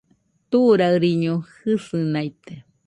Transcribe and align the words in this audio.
Turaɨriño 0.49 1.33
jɨsɨnaite 1.61 2.53